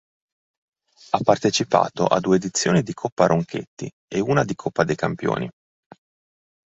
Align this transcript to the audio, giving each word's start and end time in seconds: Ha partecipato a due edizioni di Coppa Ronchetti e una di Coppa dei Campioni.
Ha 1.11 1.19
partecipato 1.23 2.07
a 2.07 2.19
due 2.19 2.37
edizioni 2.37 2.81
di 2.81 2.91
Coppa 2.95 3.27
Ronchetti 3.27 3.87
e 4.07 4.19
una 4.19 4.43
di 4.43 4.55
Coppa 4.55 4.83
dei 4.83 4.95
Campioni. 4.95 5.47